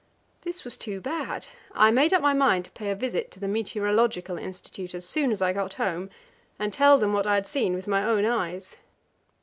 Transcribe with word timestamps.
This 0.41 0.63
was 0.63 0.77
too 0.77 0.99
bad. 0.99 1.45
I 1.75 1.91
made 1.91 2.11
up 2.11 2.23
my 2.23 2.33
mind 2.33 2.65
to 2.65 2.71
pay 2.71 2.89
a 2.89 2.95
visit 2.95 3.29
to 3.33 3.39
the 3.39 3.47
Meteorological 3.47 4.35
Institute 4.35 4.95
as 4.95 5.05
soon 5.05 5.31
as 5.31 5.43
I 5.43 5.53
got 5.53 5.75
home, 5.75 6.09
and 6.57 6.73
tell 6.73 6.97
them 6.97 7.13
what 7.13 7.27
I 7.27 7.35
had 7.35 7.45
seen 7.45 7.75
with 7.75 7.87
my 7.87 8.03
own 8.03 8.25
eyes. 8.25 8.77